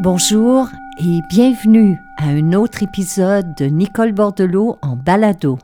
Bonjour 0.00 0.68
et 0.98 1.20
bienvenue 1.28 1.96
à 2.16 2.26
un 2.26 2.52
autre 2.52 2.82
épisode 2.82 3.54
de 3.56 3.66
Nicole 3.66 4.12
Bordelot 4.12 4.76
en 4.82 4.96
balado. 4.96 5.56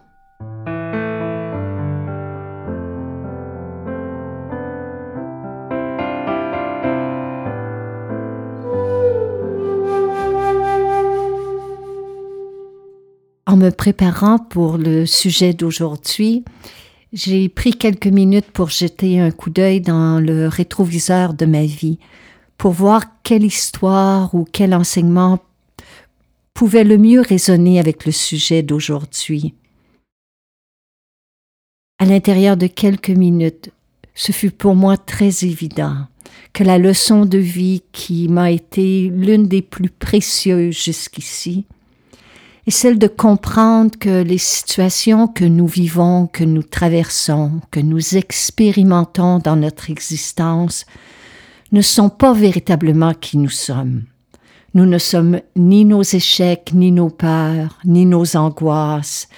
En 13.46 13.56
me 13.56 13.70
préparant 13.70 14.38
pour 14.38 14.78
le 14.78 15.06
sujet 15.06 15.54
d'aujourd'hui, 15.54 16.44
j'ai 17.12 17.48
pris 17.48 17.72
quelques 17.72 18.06
minutes 18.06 18.52
pour 18.52 18.70
jeter 18.70 19.18
un 19.18 19.32
coup 19.32 19.50
d'œil 19.50 19.80
dans 19.80 20.20
le 20.20 20.46
rétroviseur 20.46 21.34
de 21.34 21.46
ma 21.46 21.64
vie 21.64 21.98
pour 22.60 22.72
voir 22.72 23.22
quelle 23.22 23.42
histoire 23.42 24.34
ou 24.34 24.44
quel 24.44 24.74
enseignement 24.74 25.38
pouvait 26.52 26.84
le 26.84 26.98
mieux 26.98 27.22
résonner 27.22 27.80
avec 27.80 28.04
le 28.04 28.12
sujet 28.12 28.62
d'aujourd'hui. 28.62 29.54
À 31.98 32.04
l'intérieur 32.04 32.58
de 32.58 32.66
quelques 32.66 33.08
minutes, 33.08 33.70
ce 34.14 34.32
fut 34.32 34.50
pour 34.50 34.74
moi 34.74 34.98
très 34.98 35.42
évident 35.42 36.06
que 36.52 36.62
la 36.62 36.76
leçon 36.76 37.24
de 37.24 37.38
vie 37.38 37.80
qui 37.92 38.28
m'a 38.28 38.50
été 38.50 39.08
l'une 39.08 39.48
des 39.48 39.62
plus 39.62 39.88
précieuses 39.88 40.76
jusqu'ici 40.84 41.64
est 42.66 42.70
celle 42.70 42.98
de 42.98 43.08
comprendre 43.08 43.92
que 43.98 44.22
les 44.22 44.36
situations 44.36 45.28
que 45.28 45.46
nous 45.46 45.66
vivons, 45.66 46.26
que 46.26 46.44
nous 46.44 46.62
traversons, 46.62 47.62
que 47.70 47.80
nous 47.80 48.18
expérimentons 48.18 49.38
dans 49.38 49.56
notre 49.56 49.88
existence 49.88 50.84
ne 51.72 51.82
sont 51.82 52.08
pas 52.08 52.32
véritablement 52.32 53.14
qui 53.14 53.38
nous 53.38 53.50
sommes. 53.50 54.04
Nous 54.74 54.86
ne 54.86 54.98
sommes 54.98 55.40
ni 55.56 55.84
nos 55.84 56.02
échecs, 56.02 56.72
ni 56.72 56.92
nos 56.92 57.10
peurs, 57.10 57.78
ni 57.84 58.06
nos 58.06 58.36
angoisses, 58.36 59.28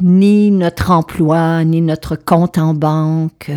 ni 0.00 0.50
notre 0.50 0.90
emploi, 0.90 1.64
ni 1.64 1.82
notre 1.82 2.16
compte 2.16 2.56
en 2.58 2.72
banque, 2.72 3.50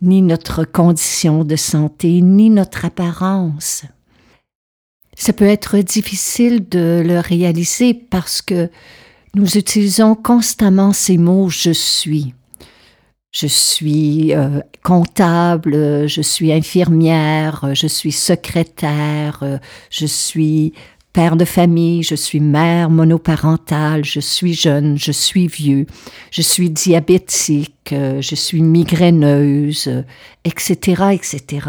ni 0.00 0.22
notre 0.22 0.64
condition 0.64 1.44
de 1.44 1.56
santé, 1.56 2.20
ni 2.20 2.50
notre 2.50 2.84
apparence. 2.84 3.84
Ça 5.16 5.32
peut 5.32 5.46
être 5.46 5.78
difficile 5.78 6.68
de 6.68 7.02
le 7.04 7.18
réaliser 7.20 7.94
parce 7.94 8.42
que 8.42 8.70
nous 9.34 9.56
utilisons 9.56 10.14
constamment 10.14 10.92
ces 10.92 11.18
mots 11.18 11.48
je 11.48 11.70
suis 11.72 12.34
je 13.34 13.48
suis 13.48 14.32
euh, 14.32 14.60
comptable, 14.84 16.06
je 16.06 16.22
suis 16.22 16.52
infirmière, 16.52 17.74
je 17.74 17.88
suis 17.88 18.12
secrétaire, 18.12 19.42
je 19.90 20.06
suis 20.06 20.72
père 21.12 21.36
de 21.36 21.44
famille, 21.44 22.04
je 22.04 22.14
suis 22.14 22.38
mère 22.38 22.90
monoparentale, 22.90 24.04
je 24.04 24.20
suis 24.20 24.54
jeune, 24.54 24.96
je 24.96 25.10
suis 25.10 25.48
vieux, 25.48 25.86
je 26.30 26.42
suis 26.42 26.70
diabétique, 26.70 27.92
je 27.92 28.34
suis 28.34 28.62
migraineuse, 28.62 30.04
etc., 30.44 31.02
etc. 31.12 31.68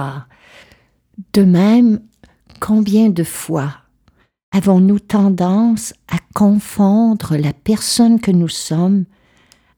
De 1.34 1.44
même, 1.44 2.00
combien 2.60 3.10
de 3.10 3.24
fois 3.24 3.74
avons-nous 4.52 5.00
tendance 5.00 5.94
à 6.08 6.18
confondre 6.36 7.38
la 7.38 7.54
personne 7.54 8.20
que 8.20 8.32
nous 8.32 8.50
sommes 8.50 9.06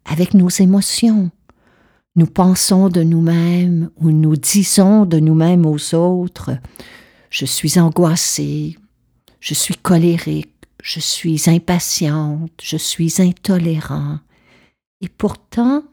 avec 0.06 0.34
nos 0.34 0.50
émotions? 0.50 1.32
Nous 2.18 2.26
pensons 2.26 2.90
de 2.90 3.04
nous-mêmes 3.04 3.92
ou 3.98 4.10
nous 4.10 4.36
disons 4.36 5.06
de 5.06 5.20
nous-mêmes 5.20 5.68
aux 5.68 5.94
autres, 5.96 6.50
je 7.30 7.46
suis 7.46 7.80
angoissée, 7.80 8.76
je 9.40 9.54
suis 9.54 9.76
colérique, 9.76 10.52
je 10.82 11.00
suis 11.00 11.44
impatiente, 11.48 12.52
je 12.62 12.76
suis 12.76 13.22
intolérant. 13.22 14.18
Et 15.02 15.10
pourtant, 15.10 15.84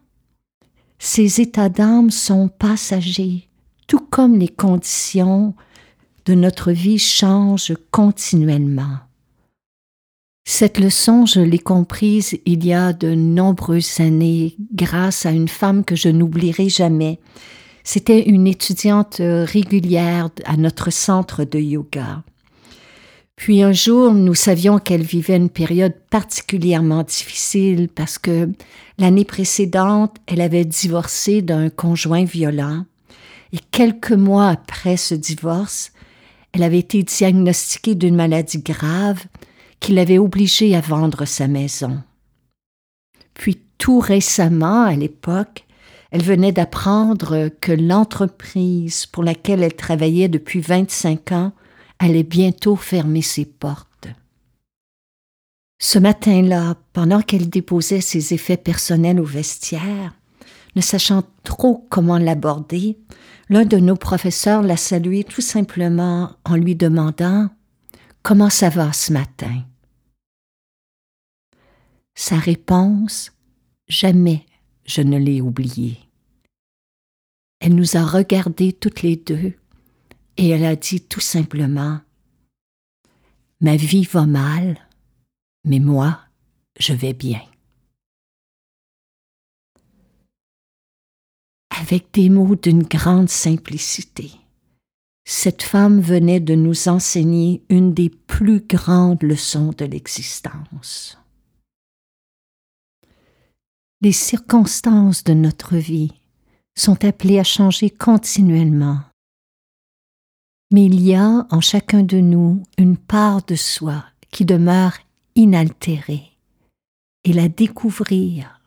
ces 0.98 1.43
états 1.43 1.69
d'âme 1.69 2.10
sont 2.10 2.48
passagers, 2.48 3.47
tout 3.87 4.00
comme 4.00 4.38
les 4.38 4.48
conditions 4.48 5.54
de 6.25 6.32
notre 6.32 6.72
vie 6.72 6.98
changent 6.98 7.77
continuellement. 7.91 8.98
Cette 10.44 10.78
leçon, 10.78 11.25
je 11.25 11.41
l'ai 11.41 11.59
comprise 11.59 12.37
il 12.44 12.66
y 12.66 12.75
a 12.75 12.93
de 12.93 13.15
nombreuses 13.15 14.00
années 14.00 14.56
grâce 14.75 15.25
à 15.25 15.31
une 15.31 15.49
femme 15.49 15.84
que 15.84 15.97
je 15.97 16.10
n'oublierai 16.10 16.69
jamais. 16.69 17.19
C'était 17.82 18.22
une 18.22 18.47
étudiante 18.47 19.21
régulière 19.21 20.28
à 20.44 20.56
notre 20.56 20.91
centre 20.91 21.44
de 21.44 21.59
yoga. 21.59 22.22
Puis 23.37 23.62
un 23.62 23.72
jour, 23.72 24.12
nous 24.12 24.34
savions 24.34 24.78
qu'elle 24.78 25.03
vivait 25.03 25.37
une 25.37 25.50
période 25.50 25.94
particulièrement 26.10 27.03
difficile 27.03 27.88
parce 27.88 28.19
que 28.19 28.49
l'année 28.99 29.25
précédente, 29.25 30.16
elle 30.27 30.41
avait 30.41 30.65
divorcé 30.65 31.43
d'un 31.43 31.69
conjoint 31.69 32.25
violent 32.25 32.84
et 33.53 33.59
quelques 33.71 34.12
mois 34.12 34.49
après 34.49 34.97
ce 34.97 35.15
divorce, 35.15 35.93
elle 36.53 36.62
avait 36.62 36.78
été 36.78 37.03
diagnostiquée 37.03 37.94
d'une 37.94 38.16
maladie 38.16 38.59
grave 38.59 39.25
qui 39.80 39.92
l'avait 39.92 40.18
obligée 40.18 40.74
à 40.74 40.80
vendre 40.80 41.24
sa 41.24 41.48
maison. 41.48 42.02
Puis 43.34 43.60
tout 43.78 43.98
récemment, 43.98 44.82
à 44.82 44.94
l'époque, 44.94 45.66
elle 46.10 46.22
venait 46.22 46.52
d'apprendre 46.52 47.48
que 47.60 47.72
l'entreprise 47.72 49.06
pour 49.06 49.24
laquelle 49.24 49.62
elle 49.62 49.74
travaillait 49.74 50.28
depuis 50.28 50.60
25 50.60 51.32
ans 51.32 51.52
allait 51.98 52.22
bientôt 52.22 52.76
fermer 52.76 53.22
ses 53.22 53.44
portes. 53.44 54.08
Ce 55.80 55.98
matin-là, 55.98 56.76
pendant 56.92 57.20
qu'elle 57.20 57.50
déposait 57.50 58.00
ses 58.00 58.32
effets 58.32 58.56
personnels 58.56 59.20
au 59.20 59.24
vestiaire, 59.24 60.14
ne 60.76 60.80
sachant 60.80 61.24
trop 61.42 61.86
comment 61.91 62.18
l'aborder, 62.18 62.96
l'un 63.48 63.64
de 63.64 63.76
nos 63.78 63.96
professeurs 63.96 64.62
l'a 64.62 64.76
salué 64.76 65.24
tout 65.24 65.41
simplement 65.41 66.30
en 66.44 66.56
lui 66.56 66.74
demandant 66.74 67.48
Comment 68.24 68.48
ça 68.48 68.70
va 68.70 68.90
ce 68.94 69.12
matin? 69.12 69.66
Sa 72.14 72.38
réponse, 72.38 73.30
jamais 73.86 74.46
je 74.86 75.02
ne 75.02 75.18
l'ai 75.18 75.42
oubliée. 75.42 75.98
Elle 77.60 77.74
nous 77.74 77.98
a 77.98 78.02
regardés 78.02 78.72
toutes 78.72 79.02
les 79.02 79.16
deux 79.16 79.52
et 80.38 80.48
elle 80.48 80.64
a 80.64 80.74
dit 80.74 81.02
tout 81.02 81.20
simplement 81.20 82.00
Ma 83.60 83.76
vie 83.76 84.04
va 84.04 84.24
mal, 84.24 84.88
mais 85.66 85.78
moi, 85.78 86.18
je 86.80 86.94
vais 86.94 87.12
bien. 87.12 87.42
Avec 91.78 92.10
des 92.14 92.30
mots 92.30 92.56
d'une 92.56 92.84
grande 92.84 93.28
simplicité, 93.28 94.30
cette 95.24 95.62
femme 95.62 96.00
venait 96.00 96.40
de 96.40 96.54
nous 96.54 96.88
enseigner 96.88 97.62
une 97.70 97.94
des 97.94 98.10
plus 98.10 98.60
grandes 98.60 99.22
leçons 99.22 99.72
de 99.76 99.86
l'existence. 99.86 101.18
Les 104.02 104.12
circonstances 104.12 105.24
de 105.24 105.32
notre 105.32 105.76
vie 105.76 106.12
sont 106.76 107.04
appelées 107.04 107.38
à 107.38 107.44
changer 107.44 107.88
continuellement. 107.88 109.00
Mais 110.70 110.84
il 110.84 111.00
y 111.00 111.14
a 111.14 111.46
en 111.50 111.60
chacun 111.60 112.02
de 112.02 112.18
nous 112.18 112.62
une 112.76 112.98
part 112.98 113.42
de 113.44 113.54
soi 113.54 114.04
qui 114.30 114.44
demeure 114.44 114.98
inaltérée. 115.36 116.32
Et 117.24 117.32
la 117.32 117.48
découvrir, 117.48 118.60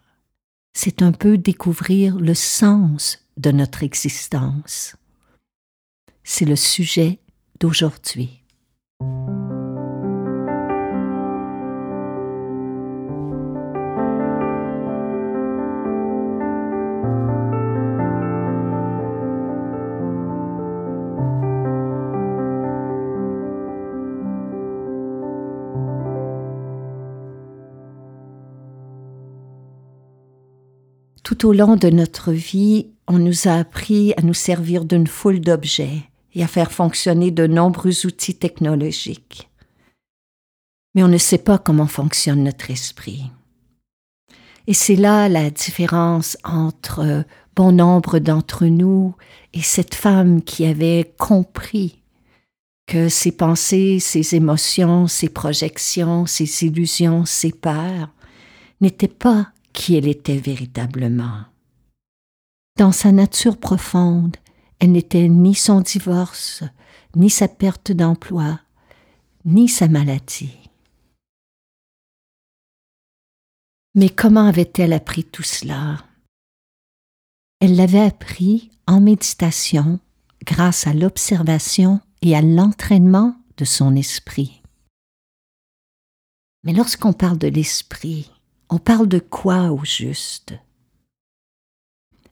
c'est 0.74 1.02
un 1.04 1.12
peu 1.12 1.38
découvrir 1.38 2.18
le 2.18 2.34
sens 2.34 3.20
de 3.38 3.52
notre 3.52 3.84
existence. 3.84 4.97
C'est 6.30 6.44
le 6.44 6.58
sujet 6.58 7.20
d'aujourd'hui. 7.62 8.44
Tout 31.24 31.48
au 31.48 31.54
long 31.54 31.78
de 31.78 31.90
notre 31.90 32.34
vie, 32.34 32.90
on 33.08 33.18
nous 33.18 33.48
a 33.48 33.54
appris 33.54 34.14
à 34.18 34.22
nous 34.22 34.34
servir 34.34 34.84
d'une 34.84 35.08
foule 35.08 35.40
d'objets 35.40 36.07
et 36.38 36.44
à 36.44 36.48
faire 36.48 36.72
fonctionner 36.72 37.32
de 37.32 37.48
nombreux 37.48 38.06
outils 38.06 38.36
technologiques. 38.36 39.50
Mais 40.94 41.04
on 41.04 41.08
ne 41.08 41.18
sait 41.18 41.40
pas 41.40 41.58
comment 41.58 41.88
fonctionne 41.88 42.44
notre 42.44 42.70
esprit. 42.70 43.32
Et 44.68 44.76
c'est 44.76 44.96
là 44.96 45.30
la 45.30 45.50
différence 45.50 46.38
entre 46.44 47.26
bon 47.56 47.72
nombre 47.72 48.20
d'entre 48.20 48.68
nous 48.68 49.16
et 49.54 49.64
cette 49.64 49.96
femme 49.96 50.44
qui 50.44 50.66
avait 50.66 51.12
compris 51.18 52.04
que 52.86 53.10
ses 53.10 53.32
pensées, 53.32 54.00
ses 54.00 54.36
émotions, 54.36 55.08
ses 55.08 55.30
projections, 55.30 56.28
ses 56.28 56.66
illusions, 56.66 57.26
ses 57.26 57.52
peurs 57.52 58.10
n'étaient 58.80 59.08
pas 59.08 59.48
qui 59.74 59.96
elle 59.96 60.08
était 60.08 60.38
véritablement. 60.38 61.46
Dans 62.78 62.92
sa 62.92 63.12
nature 63.12 63.58
profonde, 63.58 64.38
elle 64.80 64.92
n'était 64.92 65.28
ni 65.28 65.56
son 65.56 65.82
divorce, 65.82 66.64
ni 67.16 67.30
sa 67.30 67.48
perte 67.48 67.92
d'emploi, 67.92 68.60
ni 69.46 69.68
sa 69.68 69.88
maladie. 69.88 70.58
Mais 73.96 74.10
comment 74.10 74.46
avait-elle 74.46 74.94
appris 74.94 75.24
tout 75.24 75.44
cela? 75.44 76.06
Elle 77.60 77.76
l'avait 77.76 78.06
appris 78.06 78.70
en 78.86 79.02
méditation 79.02 80.00
grâce 80.46 80.86
à 80.86 80.94
l'observation 80.94 82.00
et 82.22 82.36
à 82.36 82.42
l'entraînement 82.42 83.36
de 83.58 83.66
son 83.66 83.96
esprit. 83.96 84.62
Mais 86.64 86.74
lorsqu'on 86.74 87.14
parle 87.14 87.40
de 87.40 87.48
l'esprit, 87.48 88.32
on 88.70 88.78
parle 88.78 89.08
de 89.08 89.20
quoi 89.20 89.72
au 89.72 89.84
juste? 89.84 90.54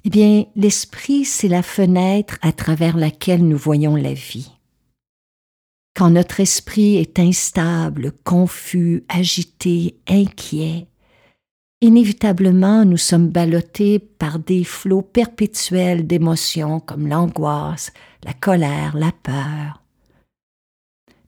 Eh 0.06 0.10
bien, 0.10 0.46
l'esprit, 0.56 1.26
c'est 1.26 1.48
la 1.48 1.64
fenêtre 1.64 2.38
à 2.42 2.52
travers 2.52 2.96
laquelle 2.96 3.46
nous 3.46 3.58
voyons 3.58 3.96
la 3.96 4.14
vie. 4.14 4.52
Quand 5.96 6.10
notre 6.10 6.40
esprit 6.40 6.98
est 6.98 7.20
instable, 7.20 8.14
confus, 8.24 9.04
agité, 9.10 9.98
inquiet, 10.08 10.88
Inévitablement, 11.82 12.86
nous 12.86 12.98
sommes 12.98 13.30
ballottés 13.30 14.00
par 14.00 14.40
des 14.40 14.64
flots 14.64 15.02
perpétuels 15.04 16.08
d'émotions 16.08 16.80
comme 16.80 17.08
l'angoisse, 17.08 17.92
la 18.24 18.34
colère, 18.34 18.98
la 18.98 19.12
peur. 19.12 19.84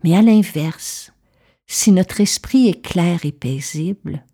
Mais 0.04 0.16
à 0.16 0.22
l'inverse, 0.22 1.12
si 1.68 1.92
notre 1.92 2.22
esprit 2.22 2.70
est 2.70 2.82
clair 2.82 3.20
et 3.24 3.34
paisible, 3.34 4.26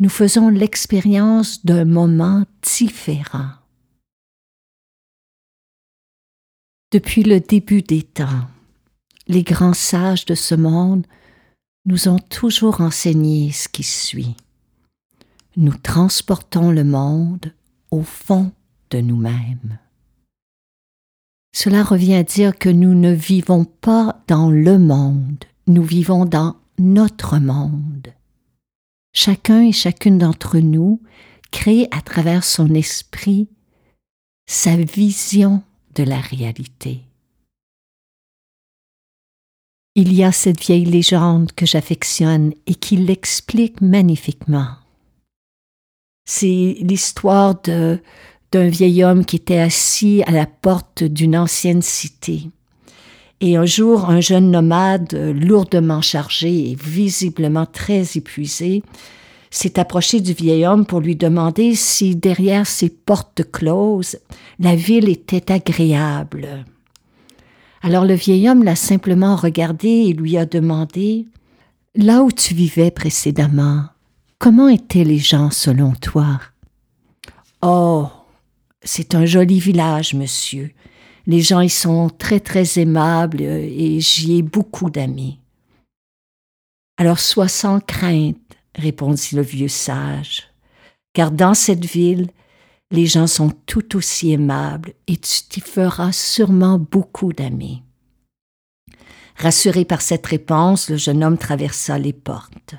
nous 0.00 0.10
faisons 0.10 0.48
l'expérience 0.48 1.64
d'un 1.64 1.84
moment 1.84 2.44
différent. 2.60 3.52
Depuis 6.96 7.24
le 7.24 7.40
début 7.40 7.82
des 7.82 8.02
temps, 8.02 8.48
les 9.28 9.42
grands 9.42 9.74
sages 9.74 10.24
de 10.24 10.34
ce 10.34 10.54
monde 10.54 11.06
nous 11.84 12.08
ont 12.08 12.18
toujours 12.18 12.80
enseigné 12.80 13.52
ce 13.52 13.68
qui 13.68 13.82
suit 13.82 14.34
nous 15.58 15.74
transportons 15.74 16.70
le 16.70 16.84
monde 16.84 17.52
au 17.90 18.00
fond 18.00 18.50
de 18.88 19.02
nous-mêmes. 19.02 19.78
Cela 21.54 21.84
revient 21.84 22.14
à 22.14 22.22
dire 22.22 22.56
que 22.56 22.70
nous 22.70 22.94
ne 22.94 23.12
vivons 23.12 23.66
pas 23.66 24.22
dans 24.26 24.50
le 24.50 24.78
monde, 24.78 25.44
nous 25.66 25.84
vivons 25.84 26.24
dans 26.24 26.56
notre 26.78 27.36
monde. 27.38 28.08
Chacun 29.12 29.60
et 29.60 29.72
chacune 29.72 30.16
d'entre 30.16 30.60
nous 30.60 31.02
crée 31.50 31.88
à 31.90 32.00
travers 32.00 32.42
son 32.42 32.72
esprit 32.72 33.48
sa 34.46 34.76
vision 34.76 35.62
de 35.96 36.04
la 36.04 36.20
réalité. 36.20 37.00
Il 39.94 40.12
y 40.12 40.22
a 40.22 40.30
cette 40.30 40.60
vieille 40.60 40.84
légende 40.84 41.52
que 41.52 41.64
j'affectionne 41.64 42.52
et 42.66 42.74
qui 42.74 42.96
l'explique 42.96 43.80
magnifiquement. 43.80 44.68
C'est 46.26 46.76
l'histoire 46.80 47.60
de, 47.62 47.98
d'un 48.52 48.68
vieil 48.68 49.02
homme 49.02 49.24
qui 49.24 49.36
était 49.36 49.58
assis 49.58 50.22
à 50.26 50.32
la 50.32 50.46
porte 50.46 51.02
d'une 51.02 51.36
ancienne 51.36 51.82
cité. 51.82 52.50
Et 53.40 53.56
un 53.56 53.64
jour, 53.64 54.10
un 54.10 54.20
jeune 54.20 54.50
nomade, 54.50 55.14
lourdement 55.14 56.02
chargé 56.02 56.70
et 56.70 56.74
visiblement 56.74 57.66
très 57.66 58.16
épuisé, 58.16 58.82
s'est 59.56 59.78
approché 59.78 60.20
du 60.20 60.32
vieil 60.32 60.66
homme 60.66 60.84
pour 60.84 61.00
lui 61.00 61.16
demander 61.16 61.74
si 61.74 62.14
derrière 62.14 62.66
ces 62.66 62.90
portes 62.90 63.42
closes, 63.50 64.18
la 64.58 64.76
ville 64.76 65.08
était 65.08 65.50
agréable. 65.52 66.64
Alors 67.82 68.04
le 68.04 68.14
vieil 68.14 68.48
homme 68.48 68.64
l'a 68.64 68.76
simplement 68.76 69.36
regardé 69.36 69.88
et 69.88 70.12
lui 70.12 70.36
a 70.36 70.46
demandé 70.46 71.26
Là 71.94 72.22
où 72.22 72.30
tu 72.30 72.52
vivais 72.52 72.90
précédemment, 72.90 73.84
Comment 74.38 74.68
étaient 74.68 75.04
les 75.04 75.18
gens 75.18 75.50
selon 75.50 75.92
toi 75.92 76.38
Oh, 77.62 78.06
c'est 78.82 79.14
un 79.14 79.24
joli 79.24 79.58
village, 79.58 80.12
monsieur. 80.12 80.72
Les 81.26 81.40
gens 81.40 81.62
y 81.62 81.70
sont 81.70 82.10
très 82.10 82.40
très 82.40 82.78
aimables 82.78 83.40
et 83.40 83.98
j'y 84.00 84.36
ai 84.36 84.42
beaucoup 84.42 84.90
d'amis. 84.90 85.40
Alors 86.98 87.18
sois 87.18 87.48
sans 87.48 87.80
crainte, 87.80 88.55
répondit 88.76 89.34
le 89.34 89.42
vieux 89.42 89.68
sage, 89.68 90.48
car 91.12 91.30
dans 91.30 91.54
cette 91.54 91.84
ville, 91.84 92.28
les 92.90 93.06
gens 93.06 93.26
sont 93.26 93.50
tout 93.66 93.96
aussi 93.96 94.32
aimables 94.32 94.92
et 95.06 95.16
tu 95.16 95.42
t'y 95.48 95.60
feras 95.60 96.12
sûrement 96.12 96.78
beaucoup 96.78 97.32
d'amis. 97.32 97.82
Rassuré 99.36 99.84
par 99.84 100.00
cette 100.00 100.26
réponse, 100.26 100.88
le 100.88 100.96
jeune 100.96 101.22
homme 101.24 101.36
traversa 101.36 101.98
les 101.98 102.12
portes. 102.12 102.74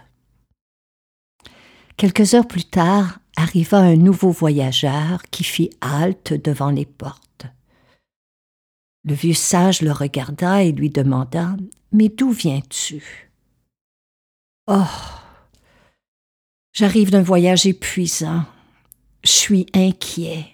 Quelques 1.97 2.33
heures 2.33 2.47
plus 2.47 2.65
tard 2.65 3.19
arriva 3.35 3.77
un 3.77 3.95
nouveau 3.95 4.31
voyageur 4.31 5.23
qui 5.29 5.43
fit 5.43 5.69
halte 5.81 6.33
devant 6.33 6.71
les 6.71 6.85
portes. 6.85 7.45
Le 9.03 9.13
vieux 9.13 9.33
sage 9.33 9.81
le 9.81 9.91
regarda 9.91 10.63
et 10.63 10.71
lui 10.71 10.89
demanda 10.89 11.55
Mais 11.91 12.09
d'où 12.09 12.31
viens-tu 12.31 13.31
Oh 14.67 14.83
J'arrive 16.77 17.09
d'un 17.09 17.23
voyage 17.23 17.65
épuisant. 17.65 18.43
Je 19.23 19.31
suis 19.31 19.65
inquiet. 19.73 20.45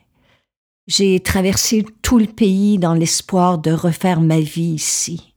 J'ai 0.88 1.20
traversé 1.20 1.86
tout 2.02 2.18
le 2.18 2.28
pays 2.28 2.80
dans 2.80 2.94
l'espoir 2.94 3.58
de 3.58 3.74
refaire 3.74 4.22
ma 4.22 4.40
vie 4.40 4.76
ici. 4.76 5.34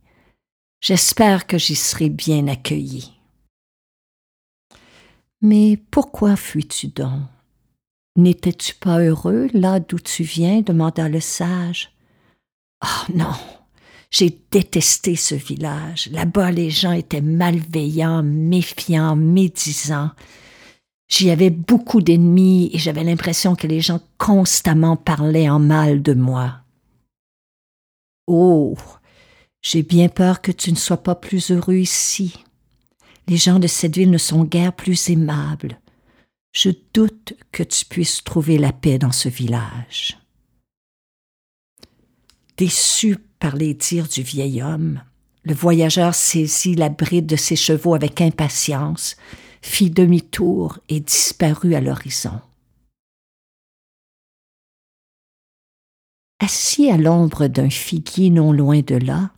J'espère 0.81 1.49
que 1.49 1.59
j'y 1.59 1.75
serai 1.75 2.09
bien 2.09 2.47
accueilli. 2.47 3.15
Mais 5.43 5.77
pourquoi 5.91 6.37
fuis-tu 6.37 6.87
donc? 6.87 7.23
N'étais-tu 8.15 8.77
pas 8.77 9.01
heureux 9.01 9.49
là 9.55 9.81
d'où 9.81 9.99
tu 9.99 10.23
viens? 10.23 10.61
demanda 10.61 11.09
le 11.09 11.19
sage. 11.19 11.91
Oh 12.85 13.13
non, 13.13 13.35
j'ai 14.13 14.39
détesté 14.53 15.17
ce 15.17 15.35
village. 15.35 16.11
Là-bas, 16.13 16.53
les 16.53 16.71
gens 16.71 16.93
étaient 16.93 17.21
malveillants, 17.21 18.23
méfiants, 18.23 19.17
médisants. 19.17 20.13
J'y 21.09 21.31
avais 21.31 21.51
beaucoup 21.51 22.01
d'ennemis 22.01 22.71
et 22.73 22.79
j'avais 22.79 23.05
l'impression 23.05 23.55
que 23.55 23.67
les 23.67 23.81
gens 23.81 24.01
constamment 24.19 24.97
parlaient 24.97 25.49
en 25.49 25.61
mal 25.61 26.03
de 26.03 26.15
moi. 26.15 26.61
Oh, 28.27 28.77
j'ai 29.63 29.83
bien 29.83 30.09
peur 30.09 30.43
que 30.43 30.53
tu 30.53 30.71
ne 30.73 30.77
sois 30.77 31.03
pas 31.03 31.15
plus 31.15 31.51
heureux 31.51 31.77
ici. 31.77 32.35
Les 33.29 33.37
gens 33.37 33.59
de 33.59 33.67
cette 33.67 33.97
ville 33.97 34.11
ne 34.11 34.19
sont 34.19 34.45
guère 34.45 34.73
plus 34.73 35.11
aimables. 35.11 35.81
Je 36.53 36.71
doute 36.93 37.35
que 37.53 37.63
tu 37.63 37.85
puisses 37.85 38.25
trouver 38.25 38.59
la 38.59 38.73
paix 38.73 38.99
dans 38.99 39.13
ce 39.13 39.29
village. 39.29 40.19
Déçu 42.57 43.19
par 43.39 43.57
les 43.57 43.75
dires 43.75 44.09
du 44.09 44.23
vieil 44.23 44.63
homme, 44.63 45.03
le 45.45 45.55
voyageur 45.55 46.15
saisit 46.15 46.75
la 46.75 46.89
bride 46.89 47.27
de 47.27 47.37
ses 47.37 47.57
chevaux 47.57 47.95
avec 47.95 48.21
impatience, 48.21 49.17
fit 49.63 49.91
demi-tour 49.91 50.79
et 50.89 51.01
disparut 51.01 51.75
à 51.75 51.81
l'horizon. 51.81 52.41
Assis 56.39 56.91
à 56.91 56.97
l'ombre 56.97 57.47
d'un 57.47 57.71
figuier 57.71 58.31
non 58.31 58.53
loin 58.53 58.81
de 58.81 58.97
là, 58.97 59.31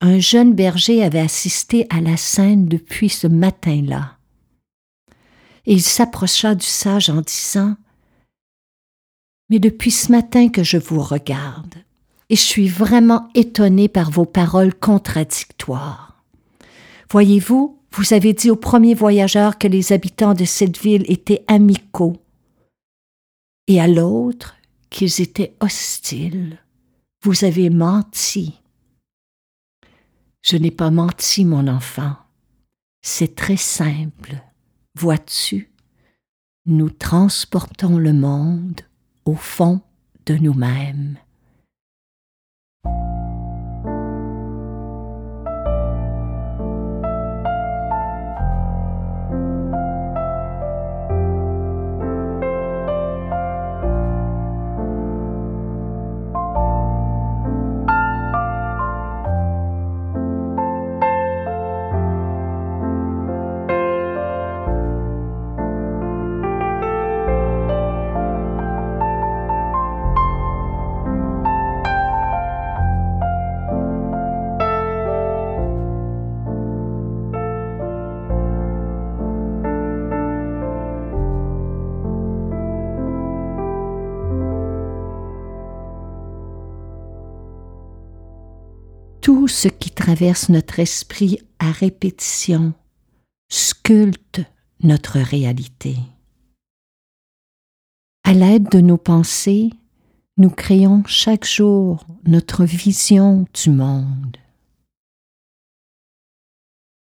un 0.00 0.18
jeune 0.18 0.54
berger 0.54 1.02
avait 1.02 1.20
assisté 1.20 1.86
à 1.90 2.00
la 2.00 2.16
scène 2.16 2.66
depuis 2.66 3.08
ce 3.08 3.26
matin-là. 3.26 4.16
Il 5.66 5.82
s'approcha 5.82 6.54
du 6.54 6.66
sage 6.66 7.10
en 7.10 7.20
disant 7.20 7.76
Mais 9.50 9.58
depuis 9.58 9.90
ce 9.90 10.10
matin 10.10 10.48
que 10.48 10.62
je 10.62 10.78
vous 10.78 11.02
regarde, 11.02 11.74
et 12.30 12.36
je 12.36 12.42
suis 12.42 12.68
vraiment 12.68 13.28
étonné 13.34 13.88
par 13.88 14.10
vos 14.10 14.24
paroles 14.24 14.74
contradictoires. 14.74 16.22
Voyez-vous, 17.10 17.77
vous 17.92 18.12
avez 18.12 18.32
dit 18.32 18.50
au 18.50 18.56
premier 18.56 18.94
voyageur 18.94 19.58
que 19.58 19.68
les 19.68 19.92
habitants 19.92 20.34
de 20.34 20.44
cette 20.44 20.78
ville 20.78 21.04
étaient 21.10 21.44
amicaux, 21.46 22.16
et 23.66 23.80
à 23.80 23.88
l'autre 23.88 24.56
qu'ils 24.90 25.20
étaient 25.20 25.54
hostiles. 25.60 26.58
Vous 27.22 27.44
avez 27.44 27.68
menti. 27.70 28.60
Je 30.42 30.56
n'ai 30.56 30.70
pas 30.70 30.90
menti, 30.90 31.44
mon 31.44 31.66
enfant. 31.66 32.16
C'est 33.02 33.34
très 33.34 33.56
simple. 33.56 34.40
Vois-tu, 34.94 35.70
nous 36.66 36.90
transportons 36.90 37.98
le 37.98 38.12
monde 38.12 38.80
au 39.24 39.34
fond 39.34 39.80
de 40.26 40.34
nous-mêmes. 40.34 41.18
Tout 89.48 89.54
ce 89.54 89.68
qui 89.68 89.90
traverse 89.90 90.50
notre 90.50 90.78
esprit 90.78 91.38
à 91.58 91.72
répétition 91.72 92.74
sculpte 93.48 94.42
notre 94.82 95.18
réalité. 95.20 95.96
À 98.24 98.34
l'aide 98.34 98.68
de 98.68 98.82
nos 98.82 98.98
pensées, 98.98 99.70
nous 100.36 100.50
créons 100.50 101.02
chaque 101.06 101.46
jour 101.46 102.04
notre 102.26 102.66
vision 102.66 103.46
du 103.54 103.70
monde. 103.70 104.36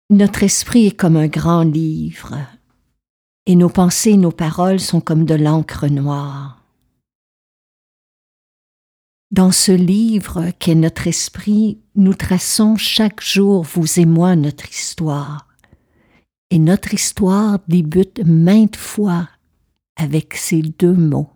Notre 0.08 0.44
esprit 0.44 0.86
est 0.86 0.96
comme 0.96 1.16
un 1.16 1.26
grand 1.26 1.64
livre, 1.64 2.38
et 3.46 3.56
nos 3.56 3.70
pensées 3.70 4.10
et 4.10 4.16
nos 4.16 4.30
paroles 4.30 4.78
sont 4.78 5.00
comme 5.00 5.24
de 5.24 5.34
l'encre 5.34 5.88
noire. 5.88 6.59
Dans 9.30 9.52
ce 9.52 9.70
livre 9.70 10.50
qu'est 10.58 10.74
notre 10.74 11.06
esprit, 11.06 11.78
nous 11.94 12.14
traçons 12.14 12.76
chaque 12.76 13.22
jour, 13.22 13.62
vous 13.62 14.00
et 14.00 14.04
moi, 14.04 14.34
notre 14.34 14.68
histoire. 14.68 15.46
Et 16.50 16.58
notre 16.58 16.94
histoire 16.94 17.60
débute 17.68 18.26
maintes 18.26 18.74
fois 18.74 19.28
avec 19.94 20.34
ces 20.34 20.62
deux 20.62 20.94
mots. 20.94 21.30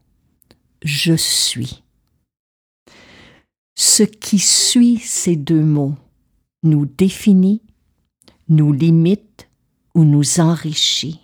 Je 0.82 1.14
suis. 1.14 1.84
Ce 3.76 4.02
qui 4.02 4.40
suit 4.40 4.98
ces 4.98 5.36
deux 5.36 5.62
mots 5.62 5.94
nous 6.64 6.86
définit, 6.86 7.62
nous 8.48 8.72
limite 8.72 9.48
ou 9.94 10.02
nous 10.02 10.40
enrichit. 10.40 11.20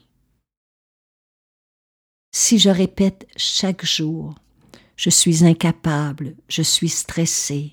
Si 2.33 2.61
je 2.61 2.71
répète 2.71 3.27
chaque 3.37 3.85
jour 3.85 4.37
je 5.01 5.09
suis 5.09 5.47
incapable, 5.47 6.37
je 6.47 6.61
suis 6.61 6.91
stressé, 6.91 7.73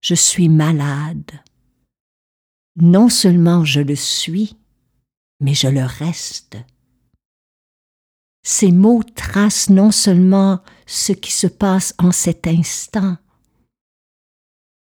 je 0.00 0.14
suis 0.14 0.48
malade. 0.48 1.32
Non 2.76 3.08
seulement 3.08 3.64
je 3.64 3.80
le 3.80 3.96
suis, 3.96 4.56
mais 5.40 5.52
je 5.52 5.66
le 5.66 5.84
reste. 5.84 6.58
Ces 8.44 8.70
mots 8.70 9.02
tracent 9.02 9.68
non 9.68 9.90
seulement 9.90 10.62
ce 10.86 11.10
qui 11.10 11.32
se 11.32 11.48
passe 11.48 11.92
en 11.98 12.12
cet 12.12 12.46
instant, 12.46 13.16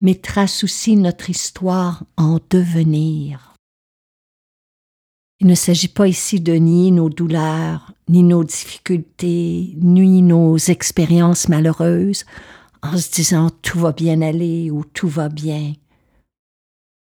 mais 0.02 0.16
tracent 0.16 0.64
aussi 0.64 0.96
notre 0.96 1.30
histoire 1.30 2.06
en 2.18 2.40
devenir. 2.50 3.47
Il 5.40 5.48
ne 5.48 5.56
s'agit 5.56 5.88
pas 5.88 6.08
ici 6.08 6.40
de 6.40 6.54
nier 6.54 6.90
nos 6.90 7.10
douleurs, 7.10 7.94
ni 8.10 8.24
nos 8.24 8.44
difficultés, 8.44 9.76
ni 9.78 10.24
nos 10.24 10.58
expériences 10.58 11.48
malheureuses, 11.48 12.26
en 12.82 12.98
se 12.98 13.12
disant 13.12 13.52
tout 13.62 13.80
va 13.80 13.92
bien 13.92 14.22
aller 14.22 14.72
ou 14.72 14.84
tout 14.84 15.08
va 15.08 15.30
bien. 15.30 15.74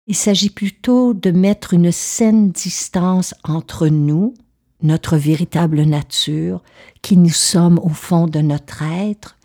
Il 0.07 0.15
s'agit 0.15 0.49
plutôt 0.49 1.13
de 1.13 1.31
mettre 1.31 1.73
une 1.73 1.91
saine 1.91 2.51
distance 2.51 3.35
entre 3.43 3.87
nous, 3.87 4.33
notre 4.81 5.17
véritable 5.17 5.83
nature, 5.83 6.63
qui 7.01 7.17
nous 7.17 7.29
sommes 7.29 7.79
au 7.79 7.89
fond 7.89 8.27
de 8.27 8.39
notre 8.39 8.81
être, 8.83 9.37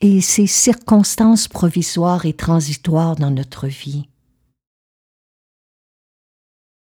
et 0.00 0.20
ces 0.20 0.46
circonstances 0.46 1.48
provisoires 1.48 2.24
et 2.24 2.32
transitoires 2.32 3.16
dans 3.16 3.30
notre 3.30 3.66
vie. 3.66 4.08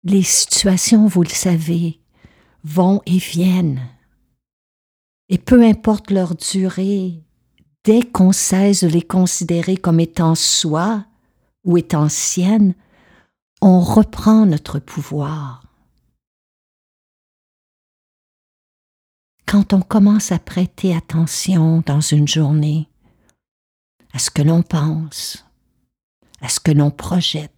Les 0.04 0.24
situations, 0.24 1.08
vous 1.08 1.24
le 1.24 1.30
savez, 1.30 2.00
vont 2.64 3.02
et 3.06 3.18
viennent. 3.18 3.82
Et 5.28 5.38
peu 5.38 5.64
importe 5.64 6.10
leur 6.10 6.36
durée, 6.36 7.22
dès 7.84 8.02
qu'on 8.02 8.32
cesse 8.32 8.84
de 8.84 8.88
les 8.88 9.02
considérer 9.02 9.78
comme 9.78 10.00
étant 10.00 10.36
soi 10.36 11.06
ou 11.64 11.78
étant 11.78 12.10
siennes, 12.10 12.74
on 13.62 13.82
reprend 13.82 14.46
notre 14.46 14.80
pouvoir. 14.80 15.64
Quand 19.46 19.74
on 19.74 19.82
commence 19.82 20.32
à 20.32 20.40
prêter 20.40 20.96
attention 20.96 21.84
dans 21.86 22.02
une 22.02 22.28
journée 22.28 22.88
à 24.14 24.20
ce 24.20 24.30
que 24.32 24.42
l'on 24.42 24.62
pense, 24.62 25.46
à 26.42 26.48
ce 26.50 26.60
que 26.60 26.72
l'on 26.72 26.92
projette, 26.92 27.52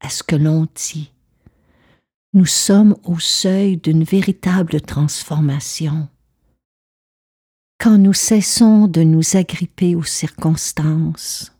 à 0.00 0.08
ce 0.08 0.22
que 0.22 0.36
l'on 0.36 0.66
dit, 0.74 1.12
nous 2.32 2.46
sommes 2.46 2.96
au 3.02 3.18
seuil 3.18 3.76
d'une 3.76 4.04
véritable 4.04 4.80
transformation. 4.80 6.08
Quand 7.78 7.98
nous 7.98 8.12
cessons 8.12 8.86
de 8.86 9.02
nous 9.02 9.36
agripper 9.36 9.96
aux 9.96 10.04
circonstances, 10.04 11.52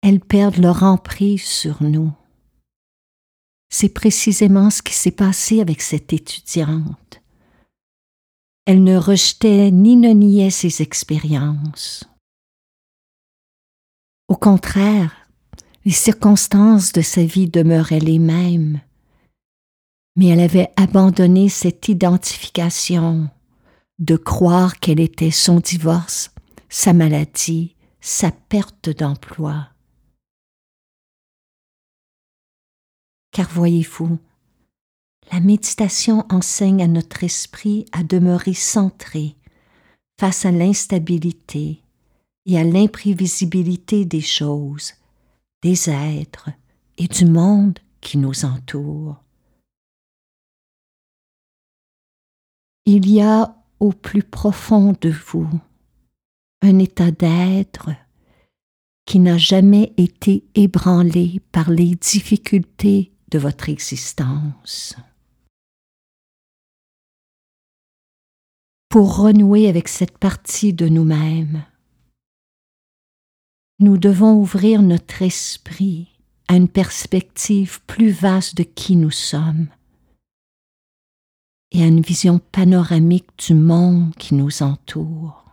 elles 0.00 0.20
perdent 0.20 0.58
leur 0.58 0.84
emprise 0.84 1.44
sur 1.44 1.82
nous. 1.82 2.12
C'est 3.68 3.90
précisément 3.90 4.70
ce 4.70 4.80
qui 4.80 4.94
s'est 4.94 5.10
passé 5.10 5.60
avec 5.60 5.82
cette 5.82 6.14
étudiante. 6.14 7.20
Elle 8.64 8.82
ne 8.82 8.96
rejetait 8.96 9.70
ni 9.70 9.96
ne 9.96 10.10
niait 10.10 10.50
ses 10.50 10.80
expériences. 10.80 12.04
Au 14.28 14.36
contraire, 14.36 15.14
les 15.84 15.92
circonstances 15.92 16.92
de 16.92 17.02
sa 17.02 17.24
vie 17.24 17.48
demeuraient 17.48 17.98
les 17.98 18.18
mêmes 18.18 18.80
mais 20.18 20.26
elle 20.26 20.40
avait 20.40 20.68
abandonné 20.74 21.48
cette 21.48 21.86
identification 21.86 23.30
de 24.00 24.16
croire 24.16 24.80
qu'elle 24.80 24.98
était 24.98 25.30
son 25.30 25.60
divorce, 25.60 26.32
sa 26.68 26.92
maladie, 26.92 27.76
sa 28.00 28.32
perte 28.32 28.90
d'emploi. 28.90 29.68
Car 33.30 33.48
voyez-vous, 33.48 34.18
la 35.30 35.38
méditation 35.38 36.26
enseigne 36.30 36.82
à 36.82 36.88
notre 36.88 37.22
esprit 37.22 37.86
à 37.92 38.02
demeurer 38.02 38.54
centré 38.54 39.36
face 40.18 40.44
à 40.44 40.50
l'instabilité 40.50 41.80
et 42.44 42.58
à 42.58 42.64
l'imprévisibilité 42.64 44.04
des 44.04 44.20
choses, 44.20 44.94
des 45.62 45.88
êtres 45.88 46.50
et 46.96 47.06
du 47.06 47.24
monde 47.24 47.78
qui 48.00 48.18
nous 48.18 48.44
entoure. 48.44 49.22
Il 52.90 53.06
y 53.06 53.20
a 53.20 53.54
au 53.80 53.92
plus 53.92 54.22
profond 54.22 54.96
de 55.02 55.10
vous 55.10 55.46
un 56.62 56.78
état 56.78 57.10
d'être 57.10 57.90
qui 59.04 59.18
n'a 59.18 59.36
jamais 59.36 59.92
été 59.98 60.48
ébranlé 60.54 61.42
par 61.52 61.70
les 61.70 61.96
difficultés 61.96 63.12
de 63.30 63.38
votre 63.38 63.68
existence. 63.68 64.96
Pour 68.88 69.18
renouer 69.18 69.68
avec 69.68 69.86
cette 69.86 70.16
partie 70.16 70.72
de 70.72 70.88
nous-mêmes, 70.88 71.66
nous 73.80 73.98
devons 73.98 74.32
ouvrir 74.32 74.80
notre 74.80 75.20
esprit 75.20 76.08
à 76.48 76.56
une 76.56 76.70
perspective 76.70 77.82
plus 77.82 78.12
vaste 78.12 78.56
de 78.56 78.62
qui 78.62 78.96
nous 78.96 79.10
sommes 79.10 79.68
et 81.72 81.82
à 81.82 81.86
une 81.86 82.00
vision 82.00 82.40
panoramique 82.52 83.28
du 83.46 83.54
monde 83.54 84.14
qui 84.18 84.34
nous 84.34 84.62
entoure. 84.62 85.44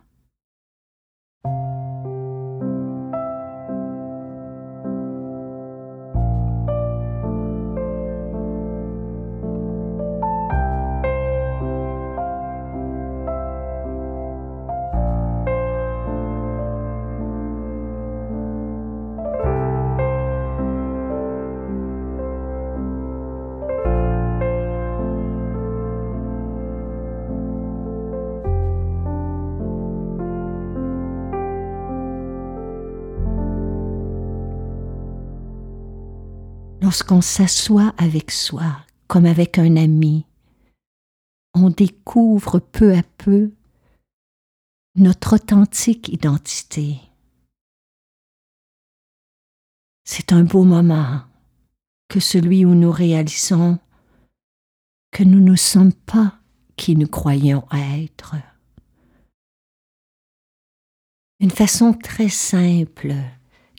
Lorsqu'on 36.80 37.20
s'assoit 37.20 37.94
avec 37.98 38.30
soi 38.30 38.76
comme 39.08 39.26
avec 39.26 39.58
un 39.58 39.76
ami, 39.76 40.26
on 41.54 41.70
découvre 41.70 42.58
peu 42.58 42.96
à 42.96 43.02
peu 43.02 43.52
notre 44.96 45.36
authentique 45.36 46.08
identité. 46.08 46.98
C'est 50.04 50.32
un 50.32 50.44
beau 50.44 50.64
moment 50.64 51.22
que 52.08 52.20
celui 52.20 52.64
où 52.64 52.74
nous 52.74 52.92
réalisons 52.92 53.78
que 55.12 55.24
nous 55.24 55.40
ne 55.40 55.56
sommes 55.56 55.92
pas 55.92 56.38
qui 56.76 56.94
nous 56.94 57.08
croyons 57.08 57.64
être. 57.72 58.36
Une 61.40 61.50
façon 61.50 61.92
très 61.92 62.28
simple 62.28 63.14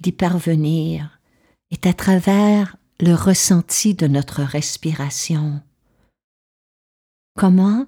d'y 0.02 0.12
parvenir 0.12 1.20
est 1.72 1.86
à 1.86 1.94
travers 1.94 2.76
le 3.00 3.14
ressenti 3.14 3.94
de 3.94 4.08
notre 4.08 4.42
respiration. 4.42 5.62
Comment? 7.38 7.86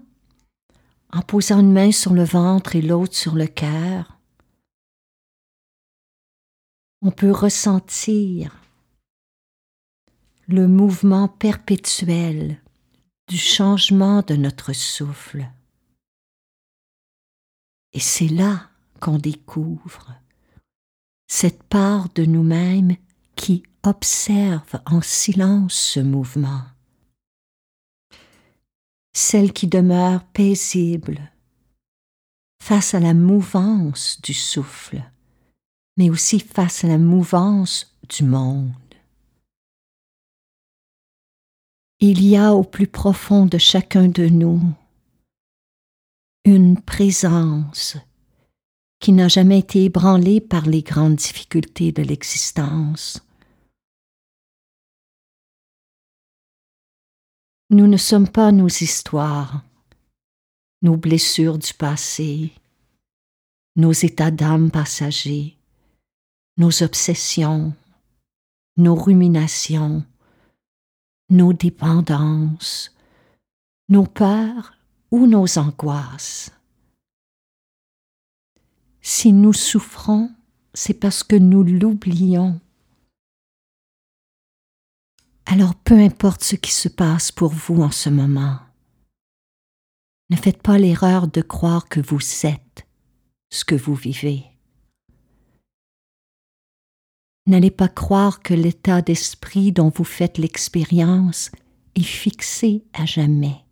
En 1.12 1.22
posant 1.22 1.60
une 1.60 1.74
main 1.74 1.92
sur 1.92 2.14
le 2.14 2.24
ventre 2.24 2.76
et 2.76 2.82
l'autre 2.82 3.16
sur 3.16 3.34
le 3.34 3.48
cœur, 3.48 4.20
on 7.02 7.12
peut 7.12 7.32
ressentir 7.32 8.56
le 10.48 10.68
mouvement 10.68 11.28
perpétuel 11.28 12.62
du 13.28 13.38
changement 13.38 14.22
de 14.22 14.36
notre 14.36 14.74
souffle. 14.74 15.50
Et 17.94 18.00
c'est 18.00 18.28
là 18.28 18.70
qu'on 19.00 19.18
découvre 19.18 20.14
cette 21.28 21.64
part 21.64 22.10
de 22.10 22.26
nous-mêmes 22.26 22.96
qui 23.40 23.64
observe 23.84 24.82
en 24.86 25.02
silence 25.02 25.74
ce 25.74 26.02
mouvement, 26.02 26.64
celle 29.14 29.54
qui 29.54 29.68
demeure 29.68 30.26
paisible 30.26 31.32
face 32.62 32.94
à 32.94 33.00
la 33.00 33.14
mouvance 33.14 34.20
du 34.22 34.34
souffle, 34.34 35.02
mais 35.96 36.10
aussi 36.10 36.42
face 36.42 36.84
à 36.84 36.90
la 36.90 36.98
mouvance 36.98 37.96
du 38.10 38.26
monde. 38.26 38.74
Il 42.02 42.26
y 42.26 42.36
a 42.36 42.54
au 42.54 42.64
plus 42.64 42.88
profond 42.88 43.46
de 43.46 43.58
chacun 43.58 44.10
de 44.10 44.28
nous 44.28 44.62
une 46.44 46.82
présence 46.82 47.96
qui 49.00 49.14
n'a 49.14 49.30
jamais 49.30 49.60
été 49.60 49.86
ébranlée 49.86 50.42
par 50.42 50.66
les 50.66 50.82
grandes 50.82 51.16
difficultés 51.16 51.94
de 51.94 52.04
l'existence. 52.04 53.24
Nous 57.72 57.86
ne 57.86 57.98
sommes 57.98 58.28
pas 58.28 58.52
nos 58.52 58.68
histoires, 58.68 59.64
nos 60.82 60.98
blessures 60.98 61.60
du 61.60 61.72
passé, 61.76 62.52
nos 63.76 63.92
états 63.92 64.32
d'âme 64.32 64.72
passagers, 64.72 65.56
nos 66.58 66.82
obsessions, 66.82 67.74
nos 68.76 68.96
ruminations, 68.96 70.04
nos 71.30 71.54
dépendances, 71.54 72.92
nos 73.88 74.08
peurs 74.08 74.74
ou 75.12 75.28
nos 75.28 75.60
angoisses. 75.60 76.52
Si 79.00 79.32
nous 79.32 79.54
souffrons, 79.54 80.32
c'est 80.74 80.96
parce 80.96 81.22
que 81.24 81.36
nous 81.36 81.64
l'oublions. 81.64 82.60
Alors 85.52 85.74
peu 85.74 85.96
importe 85.96 86.44
ce 86.44 86.56
qui 86.56 86.72
se 86.72 86.88
passe 86.88 87.32
pour 87.32 87.50
vous 87.50 87.82
en 87.82 87.90
ce 87.90 88.10
moment, 88.10 88.60
ne 90.30 90.36
faites 90.36 90.62
pas 90.62 90.78
l'erreur 90.78 91.28
de 91.28 91.42
croire 91.42 91.90
que 91.90 92.00
vous 92.00 92.22
êtes 92.46 92.88
ce 93.50 93.66
que 93.66 93.74
vous 93.74 93.96
vivez. 93.96 94.46
N'allez 97.48 97.72
pas 97.72 97.88
croire 97.88 98.42
que 98.44 98.54
l'état 98.54 99.02
d'esprit 99.02 99.72
dont 99.72 99.90
vous 99.90 100.04
faites 100.04 100.38
l'expérience 100.38 101.50
est 101.96 102.04
fixé 102.04 102.86
à 102.94 103.08
jamais. 103.08 103.66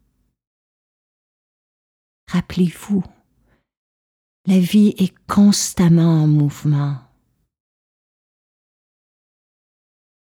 Rappelez-vous, 2.31 3.03
la 4.47 4.59
vie 4.59 4.95
est 4.97 5.13
constamment 5.27 6.23
en 6.23 6.27
mouvement. 6.27 7.06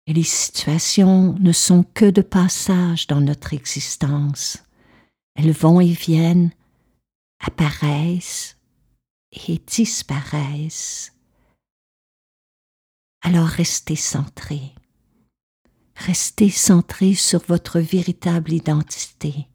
Et 0.06 0.13
les 0.13 0.24
situations 0.24 1.34
ne 1.39 1.52
sont 1.52 1.84
que 1.84 2.10
de 2.10 2.22
passage 2.22 3.08
dans 3.08 3.22
notre 3.22 3.54
existence. 3.54 4.58
Elles 5.36 5.52
vont 5.52 5.80
et 5.80 5.92
viennent, 5.92 6.52
apparaissent 7.39 8.58
et 9.32 9.60
disparaissent. 9.66 11.13
Alors 13.22 13.48
restez 13.48 13.96
centré. 13.96 14.60
Restez 15.96 16.50
centré 16.50 17.13
sur 17.16 17.39
votre 17.48 17.80
véritable 17.80 18.52
identité. 18.52 19.48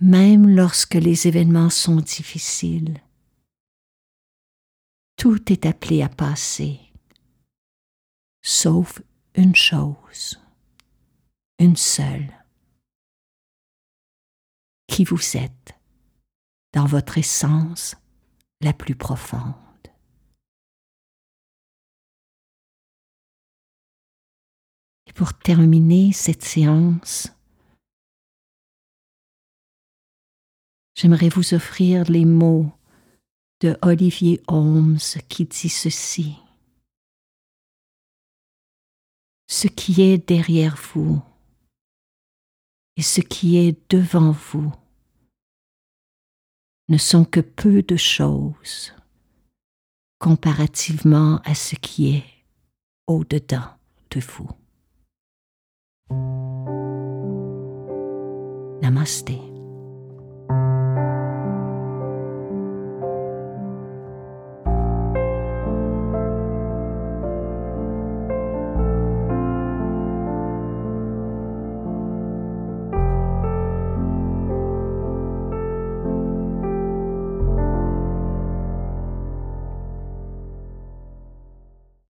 même 0.00 0.48
lorsque 0.48 0.94
les 0.94 1.26
événements 1.26 1.70
sont 1.70 1.96
difficiles. 1.96 3.00
Tout 5.18 5.52
est 5.52 5.66
appelé 5.66 6.02
à 6.02 6.08
passer, 6.08 6.78
sauf 8.40 9.02
une 9.34 9.56
chose, 9.56 10.40
une 11.58 11.74
seule, 11.74 12.32
qui 14.86 15.02
vous 15.02 15.36
êtes 15.36 15.76
dans 16.72 16.86
votre 16.86 17.18
essence 17.18 17.96
la 18.60 18.72
plus 18.72 18.94
profonde. 18.94 19.54
Et 25.08 25.12
pour 25.12 25.36
terminer 25.36 26.12
cette 26.12 26.44
séance, 26.44 27.32
j'aimerais 30.94 31.28
vous 31.28 31.54
offrir 31.54 32.04
les 32.04 32.24
mots 32.24 32.72
de 33.60 33.76
Olivier 33.82 34.40
Holmes 34.46 34.98
qui 35.28 35.44
dit 35.44 35.68
ceci. 35.68 36.36
Ce 39.48 39.66
qui 39.66 40.02
est 40.02 40.18
derrière 40.18 40.76
vous 40.76 41.22
et 42.96 43.02
ce 43.02 43.20
qui 43.20 43.56
est 43.56 43.78
devant 43.90 44.32
vous 44.32 44.72
ne 46.88 46.98
sont 46.98 47.24
que 47.24 47.40
peu 47.40 47.82
de 47.82 47.96
choses 47.96 48.92
comparativement 50.18 51.40
à 51.44 51.54
ce 51.54 51.76
qui 51.76 52.16
est 52.16 52.24
au-dedans 53.06 53.70
de 54.10 54.20
vous. 54.20 54.50
Namaste. 58.82 59.57